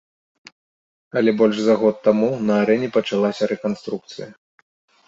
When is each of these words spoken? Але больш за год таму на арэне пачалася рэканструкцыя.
Але 1.21 1.31
больш 1.41 1.57
за 1.65 1.75
год 1.83 1.95
таму 2.09 2.31
на 2.49 2.53
арэне 2.63 2.89
пачалася 2.97 3.43
рэканструкцыя. 3.55 4.27